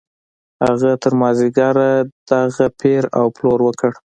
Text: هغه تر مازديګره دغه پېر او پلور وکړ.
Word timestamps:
هغه 0.65 0.91
تر 1.03 1.13
مازديګره 1.21 1.89
دغه 2.29 2.65
پېر 2.79 3.03
او 3.19 3.25
پلور 3.35 3.59
وکړ. 3.63 3.91